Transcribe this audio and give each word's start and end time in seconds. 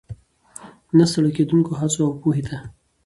،نه 0.97 1.05
ستړې 1.11 1.31
کېدونکو 1.37 1.71
هڅو، 1.79 2.01
او 2.05 2.13
پوهې 2.21 2.43
ته 2.49 2.57